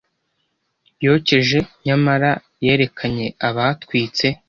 Yokeje 1.05 1.59
nyamara 1.85 2.31
yerekanye 2.65 3.27
abatwitse 3.47 4.27